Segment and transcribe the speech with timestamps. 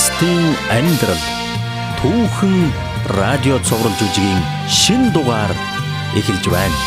[0.00, 1.24] Христийн амьдрал
[2.00, 2.54] түүхэн
[3.20, 5.52] радио цовруул жүжигийн шин дугаар
[6.16, 6.78] эхэлж байна.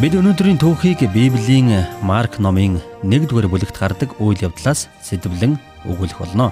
[0.00, 6.48] Бид өнөөдрийн түүхийг Библийн Марк номын 1-р бүлэгт гардаг үйл явдлаас сэдвлэн өгүүлэх болно.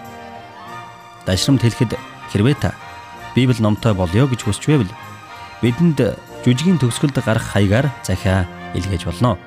[1.25, 1.97] Дашрамт хэлэхэд
[2.37, 2.77] хэрвээ та
[3.33, 4.93] Библи номтой болёо гэж хүсч байвал
[5.65, 8.45] бидэнд жүжигийн төгсгөлд гарах хаягаар захиа
[8.77, 9.39] илгээж болно.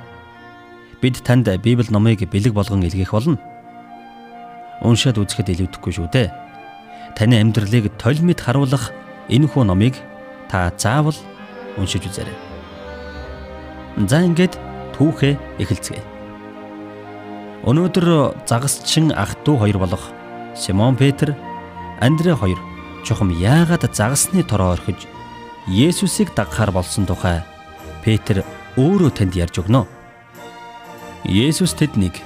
[1.01, 3.37] Бид танд Библи номыг бэлэг болгон илгээх болно.
[4.81, 6.33] Уншаад үзэхэд илүүдэхгүй шүү дээ.
[7.13, 8.89] Таны амьдралыг толимит харуулах
[9.29, 9.93] энэ хүү номыг
[10.49, 11.17] та заавал
[11.77, 12.37] уншиж үзээрэй.
[14.09, 14.57] За ингээд
[14.97, 16.01] түүхээ эхэлцгээе.
[17.61, 20.09] Өнөөдөр загасчин ах トゥ хоёр болох
[20.57, 21.37] Симон Петр,
[22.01, 22.57] Андре хоёр
[23.05, 25.05] чухам яагаад загасны тороо орхиж
[25.67, 27.43] Есүсийг дагахаар болсон тухай
[27.99, 28.39] Петр
[28.79, 29.83] өөрөө танд ярьж өгнө.
[31.27, 32.23] Есүс тэднийг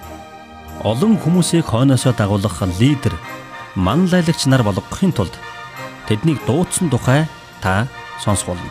[0.85, 3.17] олон хүмүүсийг хойноосоо дагуулах лидер,
[3.73, 5.33] манлайлагч нар болгохын тулд
[6.05, 7.25] тэднийг дуудсан тухай
[7.65, 7.89] та
[8.21, 8.69] сонсох болно.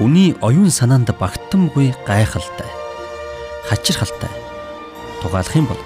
[0.00, 2.72] Хүний оюун санаанд багтамгүй гайхалтай,
[3.68, 4.32] хачирхалтай.
[5.20, 5.80] Тугаалах юм бол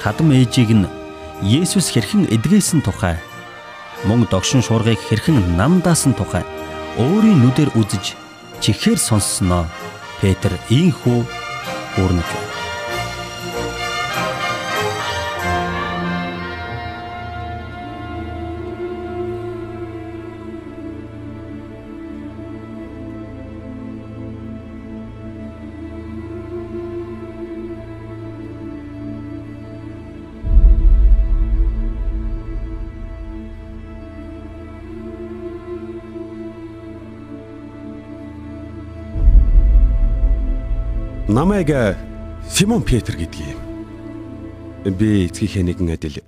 [0.00, 0.88] хадам ээжийг нь
[1.44, 3.20] Есүс хэрхэн эдгээсэн тухай
[4.08, 6.44] мөн догшин шуургыг хэрхэн намдаасан тухай
[6.94, 8.14] өөрийн нүдээр үзэж
[8.62, 9.66] чихээр сонссноо
[10.20, 11.20] Петр ийхүү
[11.98, 12.53] өөрнөж байна.
[41.34, 41.96] Намайг э,
[42.48, 43.58] Симон Петр гэдгийг.
[44.86, 46.22] Би эцгийнхээ нэгэн адил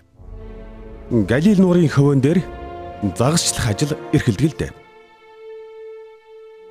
[1.30, 2.42] Галил нуурын хөвөн дээр
[3.14, 4.72] загасчлах ажил эрхэлдэг л дээ.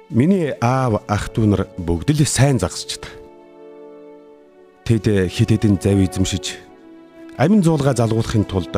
[0.10, 3.08] Миний аав ах トゥ нар бүгд л сайн загасчдаг.
[4.84, 6.60] Тэд хит хитэн зав эзэмшиж
[7.40, 8.76] амин зуулга залгуулахын тулд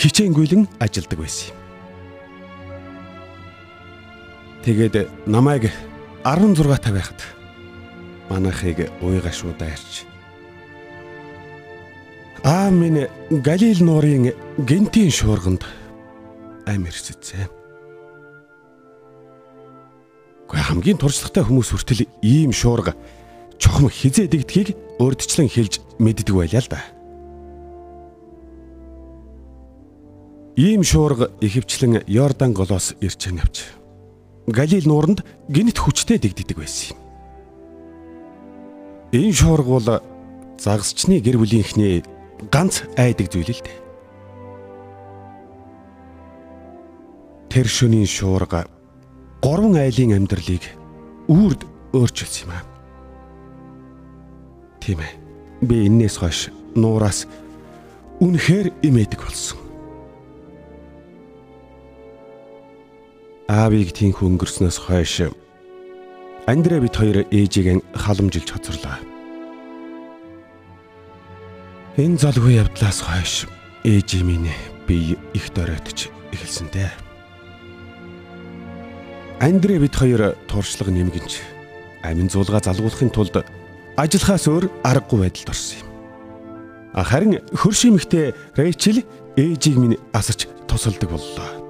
[0.00, 1.60] хичээнгүйлэн ажилдаг байсан юм.
[4.64, 5.68] Тэгээд намайг
[6.24, 7.43] 16 та
[8.24, 10.04] байхад манайхыг уйгашуудаа ирж.
[12.44, 15.64] Аа минь Галил нуурын гинтийн шуурганд
[16.66, 17.48] амир сэцээ.
[20.48, 22.94] Гэхдээ хамгийн туршлагатай хүмүүс хүртэл ийм шуурга
[23.58, 26.80] чухам хизээ дэгдхийг урдчлан хэлж мэддэг байлаа л да.
[30.56, 33.64] Ийм шуурга ихэвчлэн Йордан голоос ирж навч.
[34.46, 37.03] Галил нууранд гинт хүчтэй дэгддэг байсан юм.
[39.14, 39.88] Энэ шуурга бол
[40.58, 42.02] загасчны гэр бүлийнхний
[42.50, 43.78] ганц айдаг зүйл л дээ.
[47.46, 48.66] Тэр шөнийн шуурга
[49.38, 50.66] гурван айлын амьдралыг
[51.30, 51.62] үрд
[51.94, 52.66] өөрчилсөн юм аа.
[54.82, 55.14] Тийм ээ.
[55.62, 57.30] Би энээс хойш нуураас
[58.18, 59.62] үнэхээр имээдэг болсон.
[63.46, 65.30] Аавыг тийх өнгөрснөөс хойш
[66.46, 69.00] Андре бит хоёр ээжийг халамжилж хоцорлоо.
[71.96, 73.48] Энэ залгүй явдлаас хойш
[73.80, 74.52] ээж минь
[74.84, 76.92] би их доройтож эхэлсэнтэй.
[79.40, 81.40] Андре бит хоёр туршлага нэмгэнч
[82.04, 83.40] амин зуулга залгуулахын тулд
[83.96, 85.88] ажиллахаас өөр аргагүй байдалд орсон юм.
[86.92, 89.00] Харин хөршимхтэй Рэйчел
[89.40, 91.63] ээжийг минь асарч тусалдаг боллоо.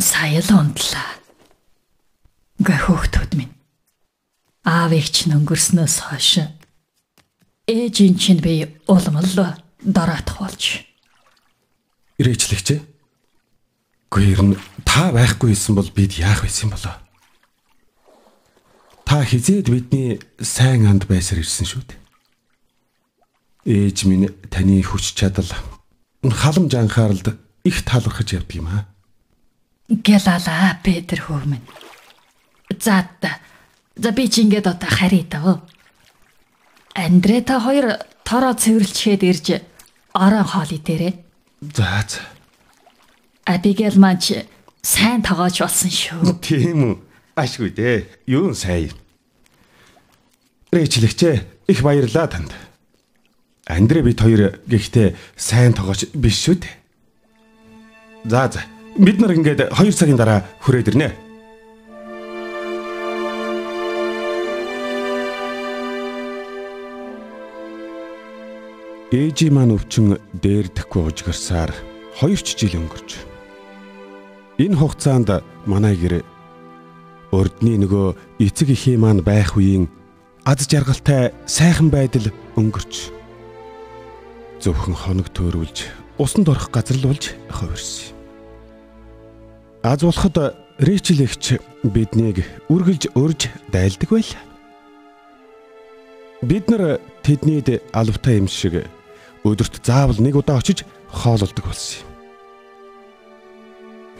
[0.00, 1.10] Сая л унтлаа.
[2.62, 3.54] Гэ хөөхтүүд минь.
[4.64, 6.58] Аавыг чинь өнгөрснөөс хойш
[7.68, 10.88] ээжийн чинь би улам л дороотох болж.
[12.16, 12.80] Ирээчлэгч.
[14.08, 14.56] Гэр нь
[14.88, 16.96] та байхгүй исэн бол бид яах байсан болоо?
[19.04, 22.00] Та хизээд бидний сайн анд байсаар ирсэн шүү дээ.
[23.68, 25.52] Ээж минь таны хүч чадал
[26.24, 27.36] халамж анхааралд
[27.68, 28.88] их таалархаж явдаг юм аа.
[29.88, 31.64] Гэлала Петр хөвмөн.
[32.80, 33.08] За
[33.96, 35.60] за би чи ингээд одоо харитав.
[36.94, 39.46] Андре та хоёр тороо цэвэрлчгээд ирж
[40.12, 41.14] орон хоолой дээрээ
[41.60, 42.20] За за.
[43.44, 44.20] Абигейл маань
[44.82, 46.38] сайн тоогооч болсон шүү.
[46.38, 46.94] Тийм үү.
[47.34, 48.06] Ашгүй дээ.
[48.30, 48.94] Юу сайн.
[50.70, 52.52] Рэчлэгчээ их баярлаа танд.
[53.66, 56.74] Андре бид хоёр гэхдээ сайн тогооч биш шүү дээ.
[58.28, 58.62] За за.
[58.98, 61.14] Бид нар ингээд 2 цагийн дараа хүрээд ирнэ.
[69.14, 71.70] Ээжи маань өвчин дээрдэхгүй ужгирсаар
[72.18, 73.22] 2 ч жил өнгөрч.
[74.58, 76.26] Энэ хугацаанд манай гэр
[77.30, 79.86] урдны нөгөө эцэг эхий маань байх үеийн
[80.42, 83.14] аз жаргалтай сайхан байдал өнгөрч
[84.58, 85.86] зөвхөн хоног төөрүүлж
[86.18, 88.17] усанд орох газарлуулж хувирсан.
[89.88, 90.36] Аз болоход
[90.84, 94.44] Рэчел эгч биднийг үргэлж өрж дайлдаг байлаа.
[96.44, 98.84] Бид нар тэднийд алавтай юм шиг
[99.48, 102.08] өдөрт заавал нэг удаа очиж хоололдог болсон юм.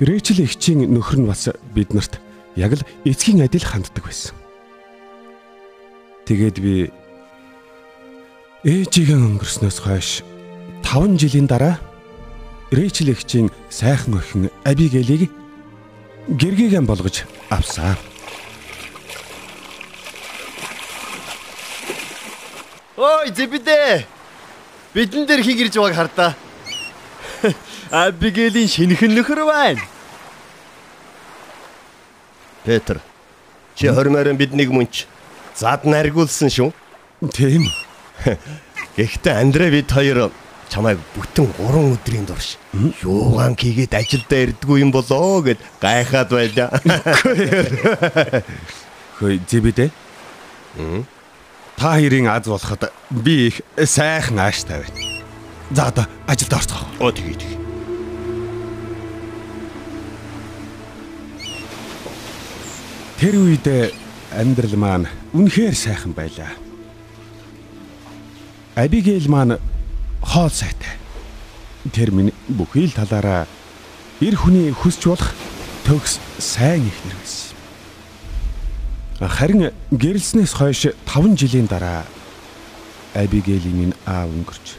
[0.09, 2.17] Рэчел эгчийн нөхөр нь бас биднэрт
[2.56, 4.32] яг л эцгийн адил ханддаг байсан.
[6.25, 6.88] Тэгээд би
[8.64, 10.25] ээжигээ өнгөрснөөс хойш
[10.81, 11.76] 5 жилийн дараа
[12.73, 15.29] Рэйчел эгчийн сайхан охин Абигейлийг
[16.29, 17.97] гэргийгэн болгож авсан.
[22.97, 24.05] Ой, зэбидэ.
[24.95, 26.33] Бидэн дээр хий гэрж байгааг хардаа.
[27.91, 29.81] Абигелийн шинхэн нөхөр байна.
[32.65, 33.01] Петр.
[33.75, 35.07] Чи хормоор биднийг мөнч
[35.55, 36.75] зад наргуулсан шүү.
[37.33, 37.65] Тийм.
[38.99, 40.35] Гэхдээ Андре бид хоёр
[40.69, 42.56] чамайг бүтэн 3 өдрийн турш
[43.03, 46.70] юугаан хийгээд ажилдаа ирдгүй юм болоо гэд гайхаад байлаа.
[49.19, 49.91] Хөөе зэбидэ.
[51.76, 55.00] Та хоёрын аз болоход би их сайхан ааштай байна.
[55.70, 56.85] За одоо ажилд орцгоо.
[57.00, 57.59] Оо тэгээ тэгээ.
[63.19, 63.67] Тэр үед
[64.31, 66.55] амьдрал маань үнэхээр сайхан байлаа.
[68.79, 69.59] Абигейл маань
[70.23, 70.97] хоол сайтай.
[71.93, 73.47] Тэр минь бүхий л талаараа
[74.20, 75.32] эр хүний хүсч болох
[75.87, 77.56] төгс сайн ихнэр байсан.
[79.19, 82.06] Харин гэрэлснээс хойш 5 жилийн дараа
[83.15, 84.79] Абигелийн минь аав өнгөрч.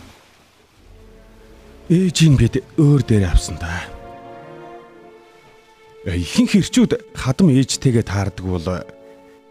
[1.89, 3.89] Ээжийн бид өөр дээр авсан да.
[6.05, 8.67] Ихэнх хэрчүүд хадам ээжтэйгээ таардаг бол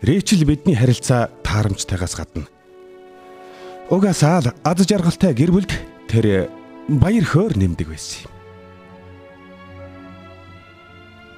[0.00, 2.46] Рэчел бидний харилцаа таарамжтайгаас гадна.
[3.88, 5.72] Угаасаа л аз жаргалтай гэр бүлд
[6.12, 6.52] тэр
[6.92, 8.32] баяр хөөр нэмдэг байсан юм.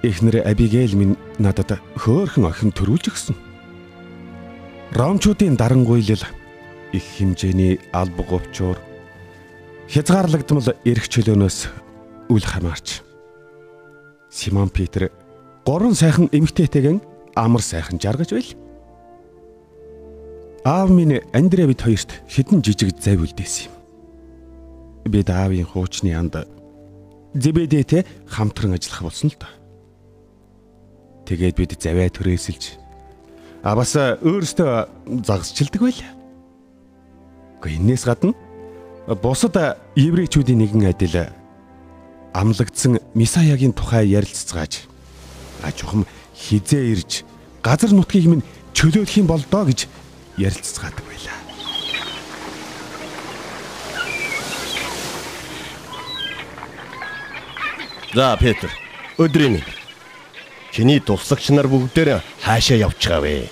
[0.02, 3.36] Эхнэр Абигейл минь надад хөөхөн охин төрүүлж өгсөн.
[4.98, 6.26] Ромчуудын дарангуйлал
[6.90, 8.78] их хэмжээний алба говчуур
[9.86, 11.58] хязгаарлагдмал эрх чөлөөнөөс
[12.30, 13.02] үл хамаарч
[14.30, 15.10] Симон Питер
[15.66, 16.98] гурван сайхан эмэгтэйтэйгэн
[17.34, 18.50] амар сайхан жаргаж байл.
[20.64, 23.74] Аав минь Андре бид хоёрт хідэн жижиг зав үлдээсэн юм.
[25.08, 26.44] Бид аавын хуучны анд
[27.32, 29.48] Зэбэдэтэй хамтран ажиллах болсон л доо.
[31.24, 32.76] Тэгээд бид заваа түрээсэлж
[33.64, 36.12] а бас өөрөөсөө загасчилдаг байлаа.
[37.64, 38.36] Гэхдээ энээс гадна
[39.16, 39.56] бусад
[39.96, 41.32] еврейчүүдийн нэгэн адил
[42.36, 44.84] амлагдсан Мисаягийн тухай ярилцгааж
[45.64, 46.04] а чухам
[46.36, 47.24] хизээ ирж
[47.64, 49.88] газар нутгийг минь чөлөөлөх юм бол доо гэж
[50.40, 51.38] ярилцгаадаг байлаа.
[58.14, 58.70] За Петр,
[59.18, 59.62] өдрийн
[60.72, 63.50] чиний туслагч нар бүгдээр хаашаа явчихавэ.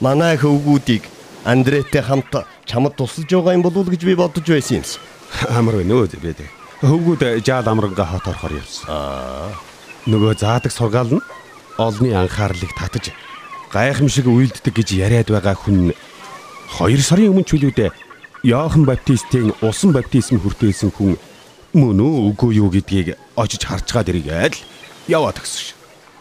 [0.00, 1.02] Манай хөвгүүдийг
[1.44, 4.98] Андретэй хамт чамд тусалж байгаа юм болов уу гэж би бодож байсан юмс.
[5.50, 6.46] Амар байна өө зэвэдэ.
[6.86, 8.86] Хөвгүүд жаал амранга хот орохоор явсан.
[8.86, 9.50] Аа.
[10.06, 11.26] Нөгөө заадаг сургаал нь
[11.78, 13.10] олны анхаарлыг татаж
[13.72, 15.92] гайхамшиг үйлддэг гэж яриад байгаа хүн
[16.78, 17.90] 2 сарын өмнө чөлөөдөө
[18.44, 21.16] Иохан Баптистийн усан баптизм хүртээсэн хүн
[21.72, 24.64] мөн үү үгүй юу гэдгийг очиж харж гаад иргээд л
[25.08, 25.68] яваад гисэн ш.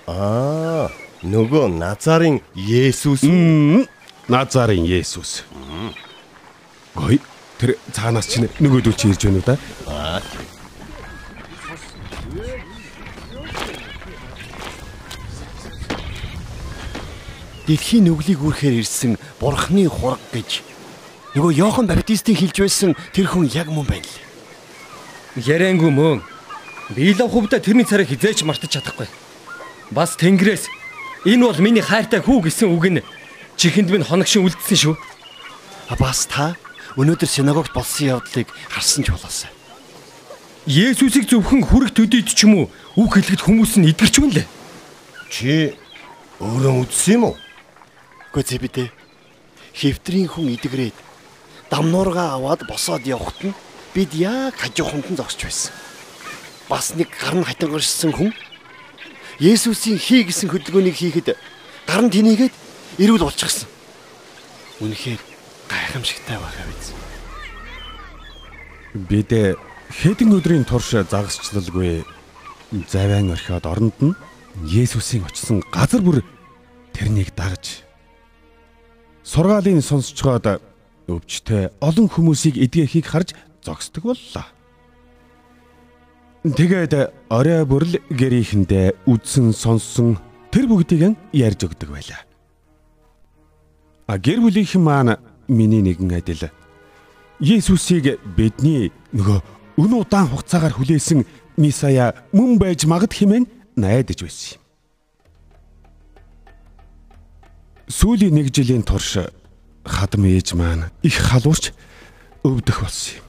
[0.07, 0.87] Аа,
[1.25, 3.25] нөгөө Назарын Есүс
[4.29, 5.43] Назарын Есүс.
[6.95, 7.19] Гой
[7.57, 9.55] тэр цаанаас чинь нөгөөдөл чи ирж байна уу да?
[9.89, 10.21] Аа.
[17.71, 20.59] Дэлхийн нүглийг үрхээр ирсэн Бурхны хураг гэж
[21.39, 24.19] нөгөө Йохан Баптистийн хэлж байсан тэр хүн яг мөн байна л.
[25.39, 26.19] Ярэнгүй мөн.
[26.91, 29.07] Биелав хувьда тэрний царайг хизээч мартаж чадахгүй.
[29.87, 30.67] Бас Тэнгэрээс
[31.23, 33.07] энэ бол миний хайртай хүү гэсэн үг нь
[33.55, 34.95] чихэнд минь хоногшин үлдсэн шүү.
[35.87, 36.59] А бас та
[36.99, 39.47] өнөөдөр синагогт болсон явдлыг харсан ч болоосай.
[40.67, 44.47] Есүсийг зөвхөн хүрэх төдийд ч юм уу үг хэлэхэд хүмүүс нь идгэрч байна лээ.
[45.31, 45.71] Чи
[46.43, 47.35] өөрөө үзсэн юм уу?
[48.31, 48.87] Үгүй зэбидэ.
[49.75, 50.95] Хевтрийн хүн идэгрээд
[51.67, 53.55] дамнуургаа аваад босоод явхад нь
[53.91, 55.75] бид яг хажууханд нь зогсож байсан.
[56.71, 58.31] Бас нэг гар нь хатангаршсан хүн
[59.35, 61.35] Есүсийн хий гэсэн хөдөлгөөнийг хийхэд
[61.83, 62.55] гар нь тэнийгээд
[63.03, 63.67] ирүүл болчихсон.
[64.79, 65.19] Үнэхээр
[65.67, 66.95] гайхамшигтай байгаа биз.
[68.95, 69.31] Бид
[69.91, 72.07] хэдэн өдрийн турш загасчлалгүй
[72.87, 74.15] завиан орхиод оронд нь
[74.71, 76.23] Есүсийн очсон газар бүр
[76.95, 77.90] тэрнийг дагаж
[79.31, 80.59] сургаалын сонсцоход
[81.07, 83.31] өвчтэй олон хүмүүсийг эдгэхийг харж
[83.63, 84.45] зогсдог боллоо.
[86.43, 86.93] Тэгээд
[87.31, 90.19] орой бүрл гэрийнхэндээ үдсэн сонссон
[90.51, 92.21] тэр бүгдийг ярьж өгдөг байлаа.
[94.11, 95.15] А гэр бүлийнхэн маань
[95.47, 96.51] миний нэгэн адил
[97.39, 99.39] Есүсийг бидний нөгөө
[99.79, 101.23] өн удаан хугацаагаар хүлээсэн
[101.55, 103.47] Мисая мөн байж магад хэмээн
[103.79, 104.60] найдаж байсан юм.
[107.91, 109.19] Сүүлийн нэг жилийн турш
[109.83, 111.75] хадам ээж маань их халуурч
[112.47, 113.25] өвдөх болсон юм.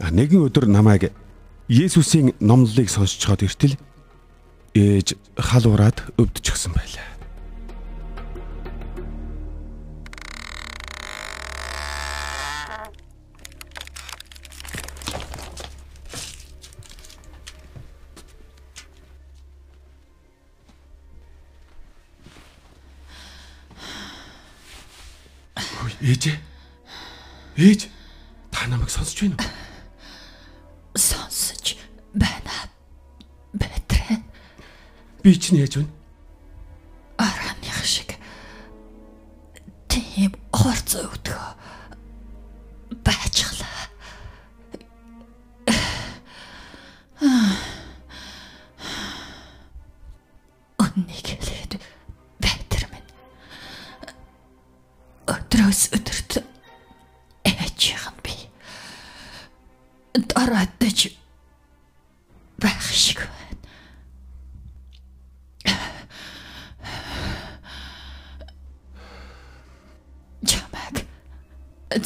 [0.00, 1.12] А нэгэн өдөр намайг
[1.68, 3.76] Есүсийн номлолыг сонсчоод иртэл
[4.72, 7.17] ээж халуураад өвдчихсэн байлаа.
[26.00, 26.38] Ээж.
[27.58, 27.88] Ээж
[28.52, 29.50] та намайг сонсч байна уу?
[30.94, 31.76] Сонсож
[32.14, 32.54] байна.
[33.52, 34.22] Бэтрэ
[35.22, 35.90] Би ч нээж байна.
[37.18, 38.14] араных шиг
[39.90, 41.37] тийм хорц өвдгөө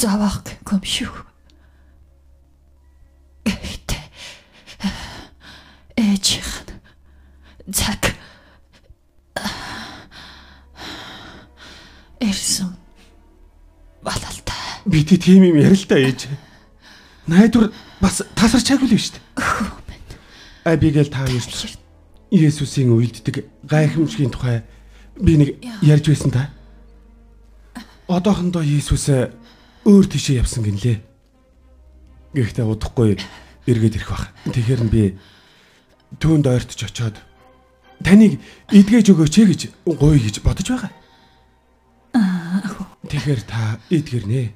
[0.03, 1.15] завах гомшиг.
[3.47, 4.03] Гэхдээ
[5.97, 8.03] ээжийнх нь цаг
[12.19, 12.75] эрсэн
[14.03, 14.83] балалтай.
[14.87, 16.27] Би тийм юм ярил да ээж.
[17.31, 17.71] Найдвар
[18.03, 19.23] бас тасарчаагүй л шүү дээ.
[20.67, 21.79] Абигэл та юус
[22.33, 24.65] Есүсийн үйлддэг гайхамшигын тухай
[25.21, 25.49] би нэг
[25.85, 26.51] ярьж байсан та.
[28.09, 29.07] Одоохондоо Есүс
[29.85, 30.99] өөр тишээ явсан гинлээ.
[32.33, 33.19] Гэхдээ удахгүй
[33.67, 34.31] эргээд ирэх бах.
[34.49, 35.03] Тэгэхээр нь би
[36.23, 37.17] түүнд ойртож очоод
[38.03, 38.39] таныг
[38.71, 40.93] эдгэж өгөөч ээ гэж гуй гэж бодож байгаа.
[43.11, 44.55] Тэгэхээр та эдгэрнэ.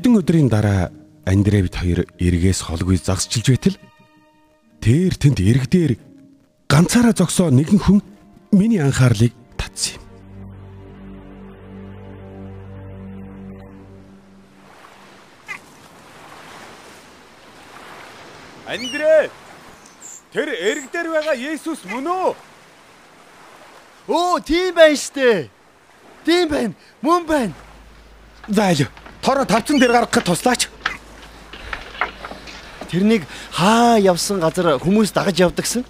[0.00, 0.88] Хэдэн өдрийн дараа
[1.28, 3.76] Андре бит хоёр эргээс холгүй загсчилж байтал
[4.80, 6.00] тэр тэнд эрг дээр
[6.72, 8.00] ганцаараа зогсоо нэгэн хүн
[8.48, 10.04] миний анхаарлыг татсан юм.
[18.64, 19.28] Андре!
[20.32, 22.32] Тэр эрг дээр байгаа Есүс мөн үү?
[24.08, 25.52] Оо, тийм байна штэ.
[26.24, 26.72] Тийм байна.
[27.04, 27.52] Мөн байна.
[28.48, 28.88] За аль
[29.22, 30.68] тороо тавцан дээр гаргахад туслаач.
[32.90, 33.22] Тэрнийг
[33.54, 35.84] хаа явсан газар хүмүүс дагаж явдагсан.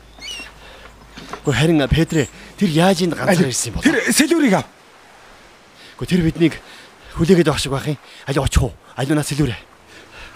[1.44, 3.84] Гэхдээ харин Петрэ тэр яаж энд ганцаар ирсэн юм бол?
[3.86, 4.66] Тэр сэлүүрийг ав.
[5.96, 6.54] Гэхдээ тэр биднийг
[7.16, 7.98] хүлээгээд байх шиг байх юм.
[8.28, 8.72] Аль очих уу?
[8.96, 9.56] Аль унаас илүүрэ.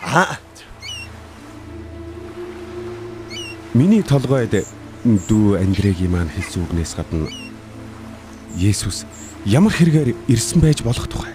[0.05, 0.41] Аа,
[3.75, 4.55] Миний толгойд
[5.03, 7.27] дүү Андрегийн маань хэлсэн үгнээс гадна
[8.55, 9.03] Есүс
[9.43, 11.35] ямар хэрэгээр ирсэн байж болох тухай.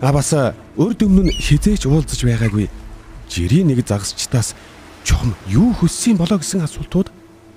[0.00, 0.32] А бас
[0.76, 2.68] өрд өмнө хизээч уулзаж байгаагүй
[3.32, 4.52] жирийн нэг загасчтаас
[5.04, 7.08] чухам юу хөссөн болоо гэсэн асуултууд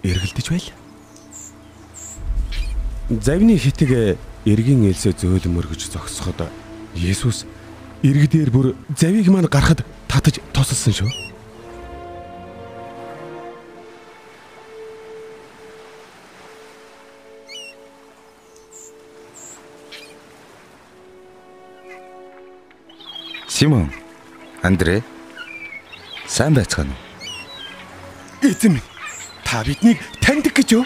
[0.07, 0.69] эргэлдэж байл.
[3.09, 4.15] Завны хитэг
[4.47, 6.47] эргийн ээлсээ зөөлөн мөргөж зогсоход
[6.95, 7.43] Есүс
[8.07, 11.28] иргэдээр бүр завийг маань гарахад татаж тосолсон шүү.
[23.59, 23.91] Симон,
[24.63, 25.03] Андре.
[26.25, 28.47] Сайн байцгаана уу?
[28.47, 28.79] Эзэн
[29.43, 30.85] та биднийг таньдаг гэж юу?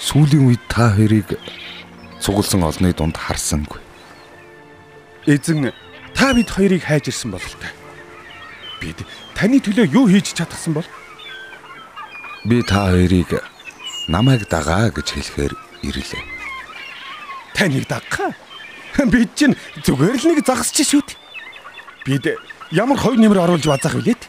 [0.00, 1.36] Сүүлийн үед та хоёрыг
[2.24, 3.84] цугулсан олны дунд харсангүй.
[5.28, 5.68] Эзэн
[6.16, 7.68] та бид хоёрыг хайж ирсэн бололтой.
[8.80, 9.04] Бид
[9.36, 10.88] таны төлөө юу хийж чадсан бол?
[12.48, 13.44] Би та хоёрыг
[14.08, 15.52] намайг дагаа гэж хэлэхээр
[15.84, 16.24] ирлээ.
[17.52, 18.32] Таныг дагах.
[19.12, 19.52] Бид чинь
[19.84, 21.27] зүгээр л нэг загасч шүү дээ.
[22.06, 22.26] Бид
[22.70, 24.22] ямар хой нэмэр оруулж базах вүлээд?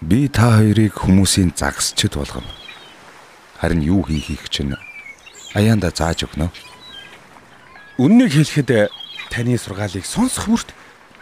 [0.00, 2.46] Би та хоёрыг хүмүүсийн загасчд болгоно.
[3.58, 4.76] Харин юу хийхийг чинь
[5.56, 6.52] аяанда зааж өгнө.
[7.96, 8.92] Үннийг хэлэхэд
[9.32, 10.70] таны сургаалыг сонсох бүрт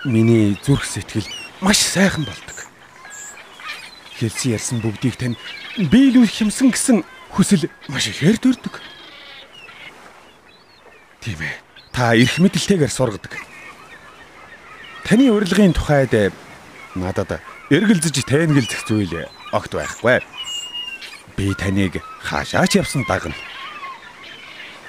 [0.05, 1.26] миний зүрх сэтгэл
[1.62, 2.67] маш сайхан болдог.
[4.19, 5.38] Хэлсэн ярьсан бүгдийг тань
[5.79, 8.83] биелүүлэх юмсан гэсэн хүсэл маш ихээр төрдөг.
[11.23, 11.57] Тийм ээ.
[11.95, 13.38] Та эрх мэдэлтэйгээр сургадаг.
[15.04, 16.32] Таны урилгын тухайд
[16.96, 20.25] надад эргэлзэж тэнгэлзэх зүйл огт байхгүй.
[21.37, 23.34] Би таныг хаашаач явсан дагна.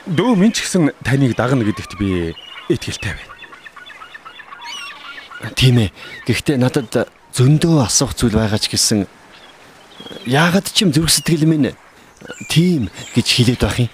[0.08, 2.32] Дөө минь ч гэсэн таныг дагна гэдэгт би
[2.70, 3.34] итгэлтэй байна.
[5.60, 5.90] Тийм ээ.
[6.26, 9.04] Гэхдээ надад зөндөө асуух зүйл байгаа ч гэсэн
[10.30, 11.76] яагаад ч юм зүрх сэтгэл минь
[12.48, 13.90] тийм гэж хэлээд байх юм.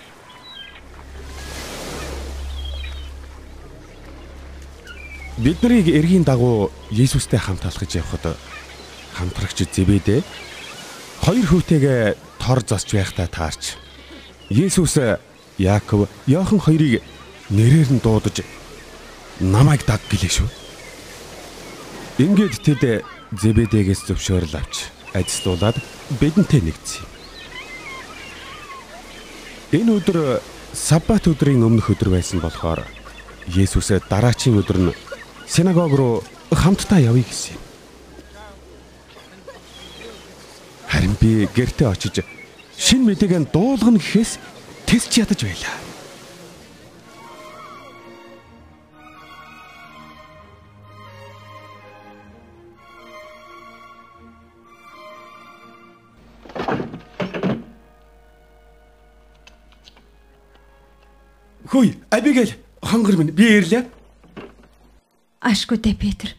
[5.37, 8.35] Бид нарыг эргийн дагуу Есүстэй хамт алхаж явхад
[9.15, 10.23] хамтрагч Зэбэдэ
[11.23, 13.79] хоёр хүүтэйгээ тор засч байхдаа таарч
[14.51, 14.99] Есүс
[15.57, 16.99] Яаков, Йохан хоёрыг
[17.49, 18.43] нэрээр нь дуудаж
[19.39, 20.49] намайг даг гэлээ шүү.
[22.19, 25.79] Ингээд тэд Зэбэдэгээс зөвшөөрөл авч ажилуулад
[26.19, 27.07] бидэнтэй нэгдсэн.
[29.79, 30.43] Энэ өдөр
[30.75, 32.83] Саббат өдрийн өмнөх өдөр байсан болохоор
[33.47, 34.91] Есүс дараачийн өдөр нь
[35.51, 37.63] синагог руу хамтдаа явъя гэсэн юм.
[40.87, 42.23] Харин би гэртээ очиж
[42.79, 44.39] шин мэдээг дуулгана гэхээс
[44.87, 45.75] тэсч ядаж байлаа.
[61.67, 63.83] Хөөе, Абигейл, хонгор минь би ирлээ.
[65.41, 66.29] Ашгүй дээ Петр.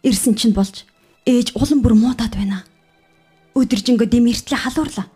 [0.00, 0.88] Ирсэн чинь болж
[1.28, 2.64] ээж улам бүр муудаад байна.
[3.52, 5.06] Өдөржингөө дэмэртлээ халуурлаа.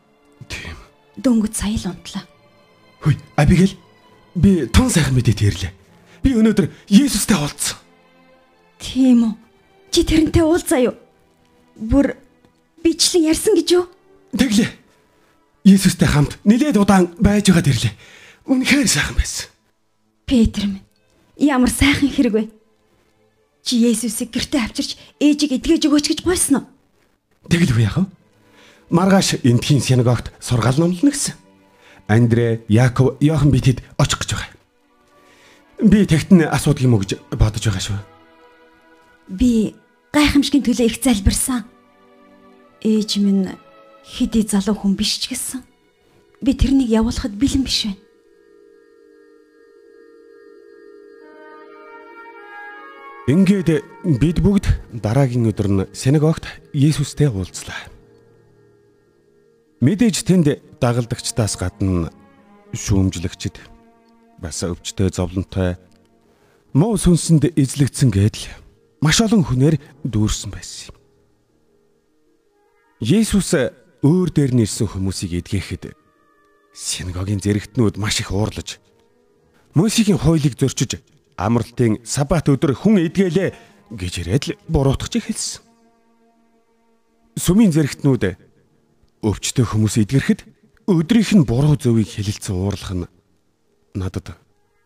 [0.48, 0.76] Тийм.
[1.16, 2.24] Дөнгөж сая л унтлаа.
[3.00, 3.76] Хөөе, Абигейл,
[4.36, 5.72] би тон сайхан мэдээд ирлээ.
[6.20, 7.80] Би өнөөдөр Есүстэй уулзсан.
[8.76, 9.32] Тийм үү?
[9.88, 10.94] Чи тэрнтэй уулзаа юу?
[11.80, 12.16] Бүр
[12.84, 13.84] бичлэн ярьсан гэж юу?
[14.36, 14.68] Тэглээ.
[15.64, 17.94] Есүстэй хамт нилээд удаан байж байгаад ирлээ.
[18.48, 19.48] Үнэхээр сайхан байсан.
[20.28, 20.84] Петр минь
[21.36, 22.59] ямар сайхан хэрэг вэ?
[23.62, 26.66] Чи Есүсийг гэртээ авчирч ээжийг эдгэж өгөөч гэж гуйсан уу?
[27.48, 28.06] Тэгэл үе яах вэ?
[28.90, 31.36] Маргааш энтхийн синагогт сургаал номлоно гэсэн.
[32.08, 34.50] Андре, Яаков, Йохан битэд очих гэж байгаа.
[35.84, 38.00] Би тэгтэн асуудаг юм уу гэж бодож байгаа шүү.
[39.30, 39.76] Би
[40.10, 41.64] гайхамшигын төлөө их залбирсан.
[42.82, 43.54] Ээж минь
[44.02, 45.62] хэдий залуу хүн биш ч гэсэн
[46.42, 48.00] би тэрнийг явуулахад бэлэн биш байна.
[53.28, 53.84] Ингээд
[54.16, 54.64] бид бүгд
[54.96, 57.76] дараагийн өдөр нь синагогт Есүстэй уулзлаа.
[59.84, 60.48] Мэдээж тэнд
[60.80, 62.08] дагалдагчдаас гадна
[62.72, 63.60] шүүмжлэгчд
[64.40, 65.76] бас өвчтөе зовлонтой
[66.72, 68.56] муу сүнсэнд эзлэгдсэн гэдэл
[69.04, 69.76] маш олон хүнээр
[70.08, 70.96] дүүрсэн байсан юм.
[73.04, 73.52] Есүс
[74.00, 75.92] өөр дээр нэрсэн хүмүүсийг эдгэхэд
[76.72, 78.80] синагогийн зэрэгтнүүд маш их уурлаж
[79.76, 80.98] Мөсегийн хуулийг зөрчиж
[81.40, 83.50] амралтын сабат өдөр хүн эдгэлээ
[83.96, 85.64] гэж ирээд л буруутгаж эхэлсэн.
[87.40, 88.36] Сүмийн зэрэгтнүүд
[89.24, 90.40] өвчтөе хүмүүс эдгэрхэд
[90.84, 93.08] өдрийнх нь буруу зөвийг хэлэлцэн уурлах нь
[93.96, 94.36] надад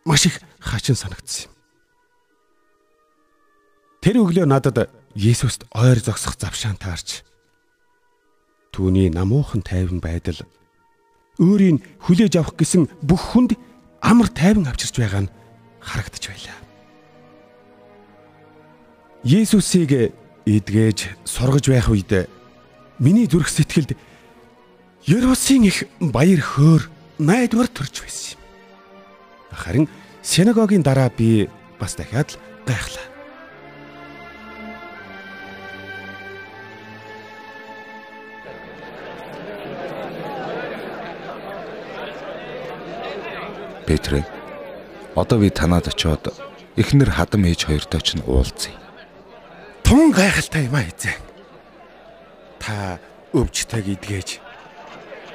[0.07, 1.53] маш их хачин санагдсан юм.
[4.05, 7.23] Тэр өглөө надад Есүст ойр зогсох завшаан таарч
[8.75, 10.43] түүний намуухан тайван байдал
[11.39, 13.55] өөрийн хүлээж авах гэсэн бүх хүнд
[14.03, 15.33] амар тайван авчирч байгаа нь
[15.85, 16.59] харагдаж байлаа.
[19.25, 20.13] Есүсийг
[20.45, 22.29] эдгэж сургаж байх үед
[22.99, 23.97] миний зүрх сэтгэлд
[25.05, 26.89] Ерөөсийн их баяр хөөр
[27.21, 28.41] найдвар төрж байсан юм.
[29.53, 29.89] Харин
[30.25, 33.05] синагогийн дараа би бас дахиад л гайхлаа.
[43.85, 44.25] Петрэ
[45.15, 46.35] одоо би танад очиод
[46.77, 48.75] эхнэр хадам ээж хоёртой ч нь уулзъя.
[49.87, 51.23] Тун гайхалтай юм а эзэн.
[52.59, 52.99] Та
[53.33, 54.41] өвчтэйг идгээж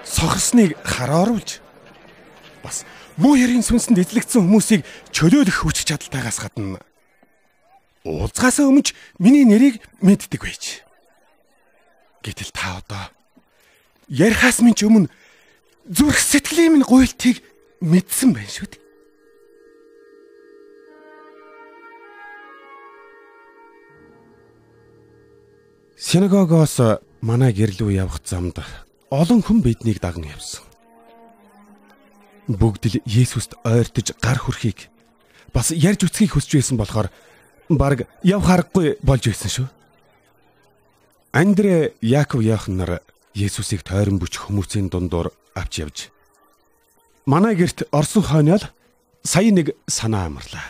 [0.03, 1.61] сохорсныг харааруулж
[2.63, 2.83] бас
[3.15, 4.83] муу ярийн сүнсэнд эзлэгдсэн хүмүүсийг
[5.15, 6.83] чөлөөлөх хүч чадалтайгаас гадна
[8.03, 10.83] уулзгаасаа өмнө миний нэрийг мэддэг байж.
[12.25, 13.05] Гэтэл та одоо
[14.11, 15.07] ярихаас минь өмнө
[15.87, 17.39] зүрх сэтгэлийн минь гуйлтыг
[17.79, 18.88] мэдсэн байна шүү дээ.
[25.99, 26.79] Синагогоос
[27.21, 28.63] манай гэрлүү явах замд
[29.12, 30.63] олон хүн биднийг даган явсан.
[32.47, 34.88] Бүгд л Есүст ойртож гар хүрхийг
[35.51, 37.12] бас ярьж үцхийг хүсэж байсан болохоор
[37.67, 39.67] баг явх аргагүй болж байсан шүү.
[41.35, 43.03] Андре, Яаков яахан нар
[43.35, 45.97] Есүсийг тойрон бүч хүмүүсийн дундуур авч явж
[47.29, 48.63] манай герт орсон хойноол
[49.23, 50.65] сая нэг санаа амарлаа.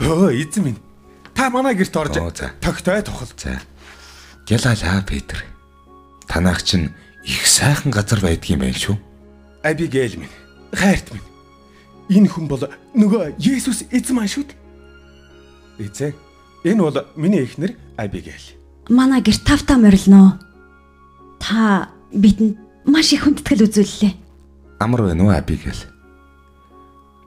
[0.00, 0.80] Өө эзэн минь.
[1.34, 2.16] Та манай герт орж
[2.60, 3.28] тогтой тухал.
[3.36, 3.60] За.
[4.48, 5.44] Гялалаа Петр.
[6.26, 8.96] Танаач чинь их сайхан газар байдгийм байл шүү.
[9.62, 10.32] Абигейл минь.
[10.72, 11.28] Хайрт минь.
[12.08, 12.64] Энэ хүн бол
[12.96, 14.58] нөгөө Есүс эзэн маань шүү дээ.
[15.84, 16.14] Эзэн.
[16.64, 18.56] Энэ бол миний эхнэр Абигейл.
[18.88, 20.40] Манай гэр тавтаа морилноо.
[21.38, 22.56] Та бидэнд
[22.88, 24.12] маш их хүндэтгэл үзүүллээ.
[24.80, 25.84] Амар байна уу Абигейл?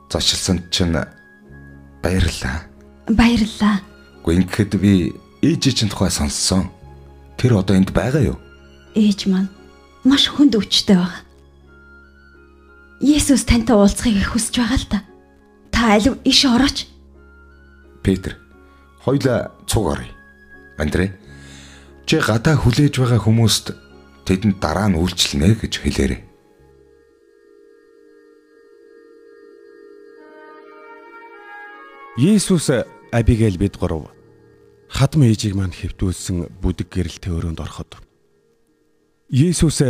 [0.09, 0.97] Зочлсон чинь
[2.03, 2.67] баярлалаа.
[3.07, 3.79] Баярлалаа.
[4.23, 6.69] Гүнхэд би ээжийн тухай сонссон.
[7.39, 8.37] Тэр одоо энд байгаа юу?
[8.95, 9.49] Ээж маань
[10.03, 11.23] маш хүнд өвчтэй байна.
[13.03, 14.99] Есүс тантай уулзахыг их хүсэж байгаа л та.
[15.71, 16.87] Та алив иш орооч.
[18.03, 18.37] Петр,
[19.03, 20.11] хоёлаа цуг оръё.
[20.77, 21.15] Андре,
[22.05, 23.75] чи гадаа хүлээж байгаа хүмүүст
[24.27, 26.32] тэдэнд дараа нь үйлчлэнэ гэж хэлээрэй.
[32.17, 32.69] Есүс
[33.12, 34.13] Абигейл бид гурав
[34.86, 37.97] хадам ээжийг маань хэвтүүлсэн бүдэг гэрэлтэй өрөөнд ороход
[39.34, 39.82] Есүс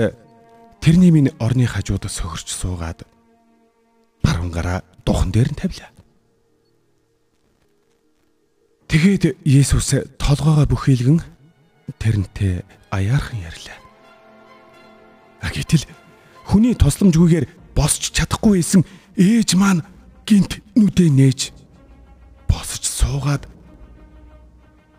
[0.80, 3.04] тэрний минь орны хажууд сөхөрч суугаад
[4.24, 5.92] баруун гараа духан дээр нь тавилаа.
[8.88, 11.20] Тэгээд Есүс толгоогоо бүхийлгэн
[12.00, 13.80] тэрнтэй аяархан ярьлаа.
[15.44, 15.92] Гэтэл
[16.48, 18.88] хүний тусламжгүйгээр босч чадахгүй байсан
[19.20, 19.84] ээж маань
[20.24, 21.63] гинт нүдэ нээж
[22.54, 23.50] босч суугаад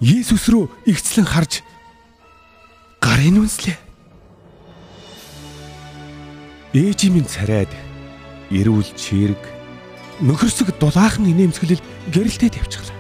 [0.03, 1.63] Есүс рүү игцлэн харж
[2.99, 3.79] гарын үнслээ.
[6.75, 7.71] Ээжийн минь царайд
[8.51, 9.39] эрүүл чирэг
[10.19, 12.99] нөхөрсөг дулаахан инээмсэглэл гэрэлтэй тавьчихлаа.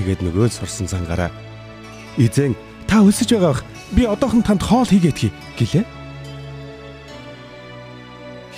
[0.00, 1.28] Тэгээд нөгөө л сурсан цангаараа
[2.16, 2.56] эзэн
[2.88, 3.62] та өлсөж байгаа бах
[3.92, 5.84] би одоохон танд хоол хийгээд хий гэлээ.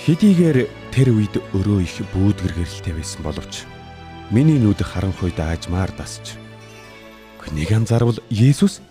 [0.07, 0.57] Хэдийгээр
[0.95, 3.67] тэр үед өрөө их бүүдгэр гэрэлтэй байсан боловч
[4.33, 6.33] миний нүд харанхуй даажмаар дасч.
[7.53, 8.81] Нэг анзаарвал Есүс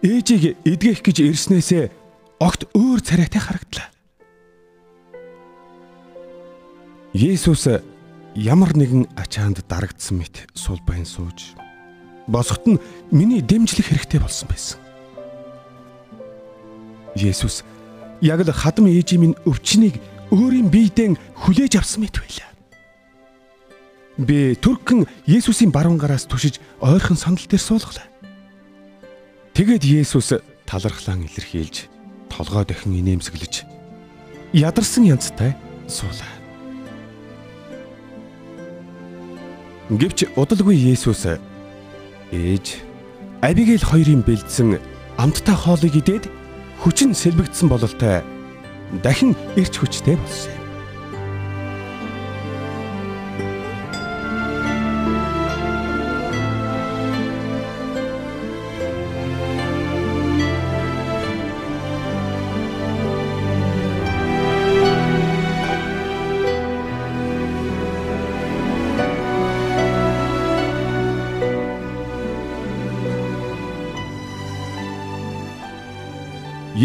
[0.00, 1.92] ээжийг эдгэх гэж ирснээсээ
[2.40, 3.92] огт өөр царайтай харагдлаа.
[7.12, 7.84] Есүс
[8.32, 11.52] ямар нэгэн ачаанд дарагдсан мэт сул байн сууж
[12.24, 12.80] босгот нь
[13.12, 14.80] миний дэмжлэх хэрэгтэй болсон байсан.
[17.14, 17.68] Есүс
[18.24, 20.00] яг л хадам ээжийн минь өвчнийг
[20.32, 22.53] өөрийн биедээ хүлээж авсан мэт байлаа.
[24.18, 28.06] Би түргэн Есүсийн баруун гараас түшиж ойрхон сандал дээр суулгалаа.
[29.54, 31.90] Тэгэд Есүс талархлан илэрхийлж
[32.30, 33.66] толгой дахин инээмсэглэж
[34.54, 35.58] ядарсан янзтай
[35.90, 36.30] суулаа.
[39.90, 41.26] Гэвч удалгүй Есүс
[42.30, 42.66] ээж
[43.42, 44.78] Абигейл хоёрын бэлдсэн
[45.18, 46.30] амттай хоолыг идээд
[46.80, 48.22] хүчин сэлбэгдсэн бололтой
[49.02, 50.63] дахин ирч хүчтэй болсон юм.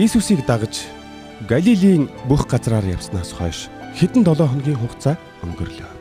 [0.09, 0.89] Есүсийг дагаж
[1.45, 5.13] Галилийн бүх газраар явснаас хойш хэдэн 7 хоногийн хугацаа
[5.45, 5.91] өнгөрлөө.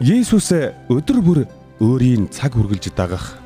[0.00, 0.48] Есүс
[0.88, 1.40] өдөр бүр
[1.84, 3.36] өөрийн цаг үргэлж дагах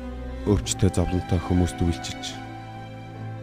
[0.47, 2.31] өвчтөе зовлонтой хүмүүст үйлчилж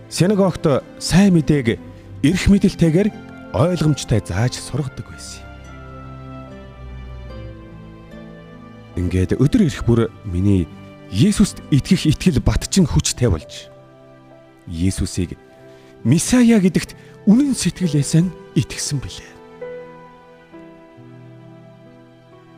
[0.09, 0.65] синагогт
[0.97, 1.77] сайн мэдээг
[2.25, 3.13] эрх мэдэлтэйгээр
[3.53, 5.45] ойлгомжтой зааж сургадаг байсан.
[8.97, 10.65] Ингээд өдөр ирэх бүр миний
[11.13, 13.76] Есүст итгэх итгэл батчин хүчтэй болж
[14.67, 15.39] Есүсийг
[16.05, 16.95] Месая гэдэгт
[17.27, 19.33] үнэн сэтгэлээсээ итгэсэн билээ.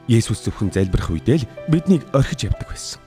[0.09, 3.01] Есүс зөвхөн залбирх үедээ л биднийг орхиж явдаг байсан.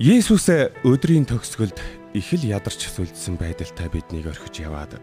[0.00, 0.48] Есүс
[0.84, 1.76] өдрийн төгсгөлд
[2.16, 4.96] их л ядарч сүлдсэн байдалтай биднийг орхиж яваад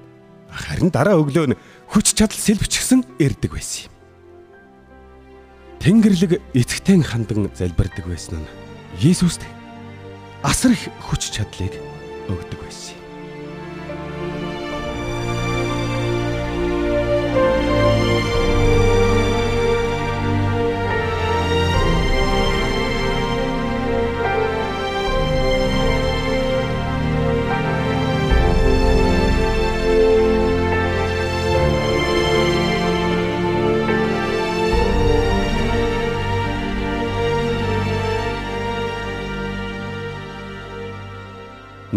[0.49, 1.59] харин дараа өглөө нь
[1.93, 3.93] хүч чадал сэлбчгсэн ирдэг байсан юм.
[5.81, 8.49] Тэнгэрлэг эцэгтэн хандан залбирдаг байсан нь
[8.97, 9.45] Есүст
[10.41, 11.96] асар их хүч чадлыг
[12.33, 12.96] өгдөг байсан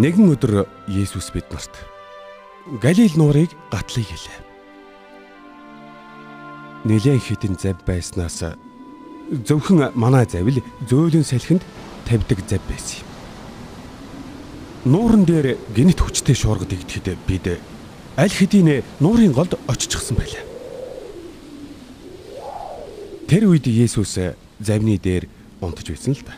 [0.01, 1.77] Нэгэн өдөр Есүс биднэрт
[2.81, 4.41] Галил нуурыг гатлыг хэлээ.
[6.89, 8.57] Нилээн хитэн зав байснаас
[9.45, 11.61] зөвхөн манай завил зөөлөн салхинд
[12.09, 13.09] тавьдаг зав байсан юм.
[14.89, 17.61] Нууран дээр гинт хүчтэй шуургад игдэхэд бид
[18.17, 20.45] аль хэдийн нуурын голд очичихсан байлаа.
[23.29, 24.17] Тэр үед Есүс
[24.65, 25.29] завны дээр
[25.61, 26.33] унтж байсан л да.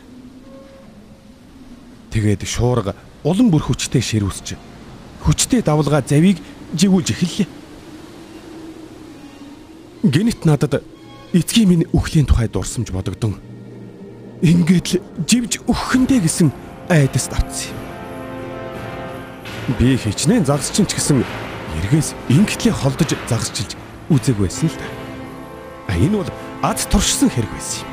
[2.11, 2.91] Тэгээд шуурга
[3.23, 4.55] улам бүр хүчтэй ширүүсч
[5.23, 6.37] хүчтэй давлгаа завийг
[6.75, 7.47] жигүүлж эхэллээ.
[10.03, 10.83] Гэнэт надад
[11.31, 13.39] эцгийн минь өхлийн тухай дурсамж бодогдсон.
[14.43, 16.51] Ингээд л живж өгөхдөө гэсэн
[16.91, 17.79] айдас давцсан юм.
[19.79, 21.23] Би хичнээн загсчин ч гэсэн
[21.79, 23.79] эргээс ингээдлээ холдож загсчилж
[24.11, 24.83] үзэг байсан л да.
[25.87, 26.27] А энэ бол
[26.59, 27.87] аз туршсан хэрэг байсан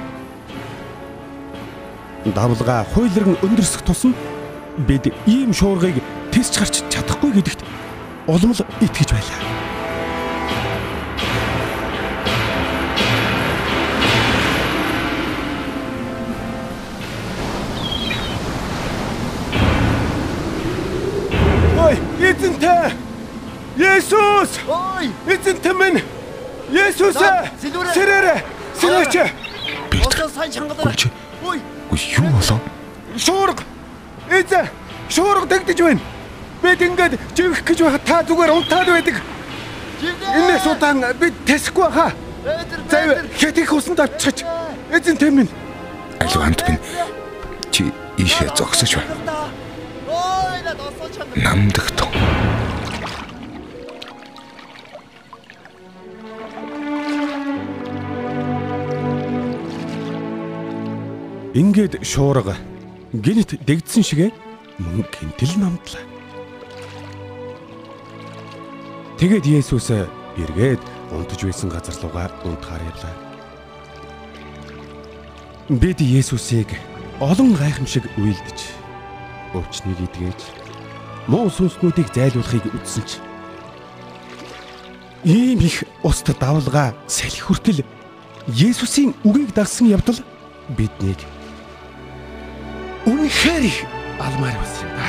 [2.26, 2.34] юм.
[2.34, 4.10] Давлгаа хуйларн өндөрсөх тусам
[4.78, 5.96] бид ийм шуургыг
[6.32, 7.60] тэсч гарч чадахгүй гэдэгт
[8.26, 9.40] улам л итгэж байлаа.
[21.80, 22.92] Ой, эзэнтэй!
[23.76, 24.60] Есүс!
[24.68, 25.10] Ой!
[25.26, 26.02] Эзэнтэй минь!
[26.70, 27.16] Есүс!
[27.60, 27.92] Сэлүүрэ!
[27.94, 28.34] Сэрээрэ!
[28.80, 29.14] Сэрээч!
[30.04, 30.94] Босоо сайн чангалаа.
[31.42, 31.58] Ой!
[31.90, 32.60] Юу болоо?
[33.16, 33.64] Шуурга!
[34.30, 34.70] Эзэ!
[35.10, 36.00] Шуурга тэгдэж байна.
[36.62, 39.16] Бид ингээд живэх гэж байхад та зүгээр унтаад байдаг.
[40.00, 42.12] Энээс удаан бид тэсэхгүй хаа.
[42.90, 44.46] Зав хэтих усанд авчихж.
[44.94, 45.50] Эзэнтэй минь!
[46.20, 46.78] Аливаанд минь
[47.70, 49.50] чи ийшээ зогсож байна.
[50.06, 51.42] Ой, на досоо чангалаа.
[51.42, 52.08] Намдах тоо.
[61.52, 62.54] Ингээд шуурга
[63.12, 64.30] гинт дэгдсэн шигэ
[64.78, 66.04] мөн гинтэл намдлаа.
[69.18, 73.14] Тэгээд Есүс эргээд унтж байсан газар руугаа унтахаар явлаа.
[75.68, 76.70] Бид Есүсийг
[77.18, 78.58] олон гайхамшиг үйлдэж
[79.58, 80.40] өвчнийг идгээж
[81.26, 83.10] муу сүнснүүдийг зайлуулахыг үзсэн ч
[85.26, 87.84] ийм их уст давлгаа салхи хүртэл
[88.48, 90.18] Есүсийн үгийг дагсан явдал
[90.78, 91.18] биднийг
[93.06, 93.78] үнэхээр их
[94.20, 95.08] алмаар болсон юм да.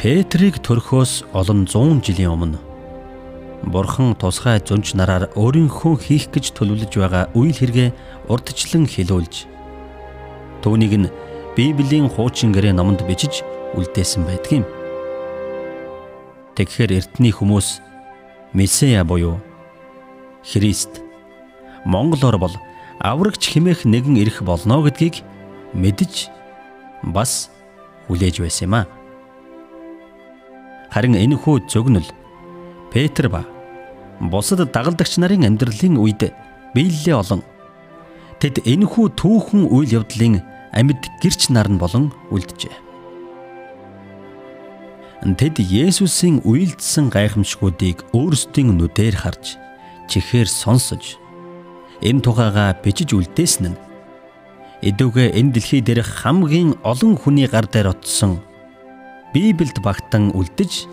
[0.00, 2.69] Петрийг төрхөөс олон 100 жилийн өмнө
[3.64, 7.92] Бурхан тусгай зөнч нараар өөрийнхөө хийх гэж төлөвлөж байгаа үйл хэрэгэ
[8.32, 9.44] урдчлан хэлүүлж
[10.64, 11.12] түүнийг нь
[11.56, 13.44] Библийн хуучин гэрээ номонд бичиж
[13.76, 14.66] үлдээсэн байдаг юм.
[16.56, 17.84] Тэгэхээр эртний хүмүүс
[18.56, 19.40] Месея буюу
[20.40, 21.04] Христ
[21.84, 22.54] Монголоор бол
[22.98, 25.20] аврагч химээх нэгэн ирэх болно гэдгийг
[25.76, 26.32] мэдж
[27.02, 27.50] бас
[28.08, 28.88] хүлээж байсан юм а.
[30.90, 32.08] Харин энэхүү зөгнөл
[32.90, 33.46] Петр ба
[34.20, 36.34] бусад дагалдагч нарын амьдралын үед
[36.74, 37.42] биелэлээ олон
[38.42, 40.42] тэд энэхүү түүхэн үйл явдлын
[40.74, 42.74] амьд гэрч нар нь болон үлджээ.
[45.20, 49.60] Тэд Есүсийн үйлдэлсэн гайхамшгуудыг өөрсдийн нүдээр харж
[50.08, 51.20] чихээр сонсож
[52.00, 53.80] энэ тухайга бичиж үлдээсэн нь
[54.80, 58.40] эдүгэ энэ дэлхий дээрх хамгийн олон хүний гар дээр утсан
[59.36, 60.88] Библиэд багтан үлдэж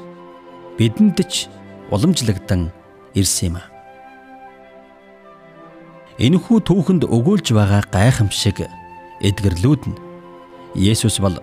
[0.75, 1.47] бидэнд ч
[1.91, 2.71] уламжлагдан
[3.13, 3.63] ирсэн юм а.
[6.17, 8.65] Энэхүү түүхэнд өгүүлж байгаа гайхамшиг
[9.21, 9.99] эдгэрлүүд нь
[10.75, 11.37] Есүс бол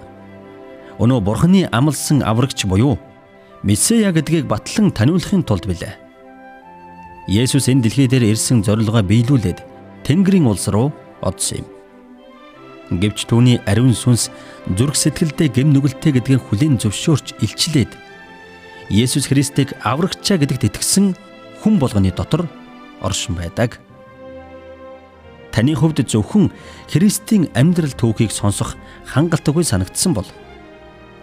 [0.99, 2.99] өнөө Бурхны амлсан аврагч буюу
[3.63, 5.97] Месея гэдгийг батлан таниулахын тулд билээ.
[7.27, 9.65] Есүс энэ дэлхий дээр ирсэн зорилгоо биелүүлээд
[10.05, 10.93] Тэнгэрийн улс руу
[11.25, 13.01] одсон юм.
[13.01, 14.29] Гэвч түүний ариун сүнс
[14.77, 18.04] зүрх сэтгэлдээ гэм нүгэлтэй гэдгийг хүлээн зөвшөөрч илчлээд
[18.91, 21.17] Есүс Христийг аврагчаа гэдэгт итгэсэн
[21.65, 22.45] хүн болгоны дотор
[23.01, 23.81] оршин байдаг.
[25.53, 26.53] Таны хувьд зөвхөн
[26.91, 30.29] Христийн амьдрал түүхийг сонсох хангалттай санагдсан бол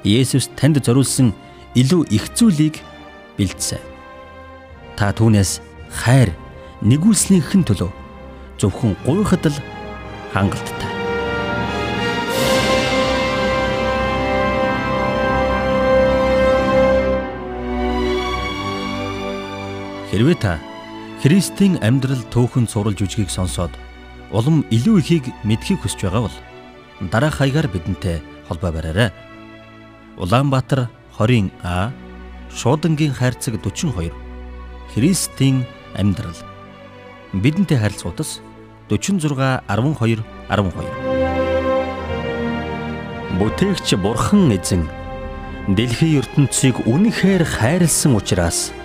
[0.04, 1.36] Есүс танд зориулсан
[1.78, 2.82] илүү их зүйлийг
[3.38, 3.80] бэлдсэн.
[4.98, 6.34] Та түүнээс хайр,
[6.82, 7.92] нэгүслийнхэн төлөө
[8.58, 9.58] зөвхөн гуйхад л
[10.34, 10.91] хангалттай.
[20.12, 20.60] Хэрвээ та
[21.24, 23.72] Христийн амьдрал төөхөн цурал жүжигийг сонсоод
[24.36, 26.38] улам илүү ихийг мэдхийг хүсэж байгаа бол
[27.08, 28.20] дараах хаягаар бидэнтэй
[28.52, 29.16] холбоо бараарай.
[30.20, 31.96] Улаанбаатар 20А
[32.52, 34.12] Шуудангийн хайрцаг 42
[34.92, 35.64] Христийн
[35.96, 36.36] амьдрал
[37.32, 38.44] бидэнтэй харилцагуудас
[38.92, 40.84] 46 12 12
[43.40, 44.92] Бүтээгч Бурхан эзэн
[45.72, 48.76] дэлхийн ертөнцийг үнэхээр хайрлсан учраас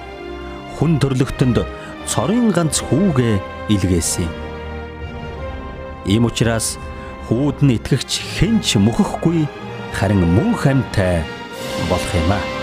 [0.77, 1.59] хүн төрлөختөнд
[2.11, 3.35] цорын ганц хүүгээ
[3.75, 4.35] илгээсэн юм.
[6.07, 6.79] Ийм учраас
[7.27, 9.49] хүүд нь итгэгч хэн ч мөхөхгүй
[9.97, 11.27] харин мөн хамтай
[11.91, 12.56] болох юм аа.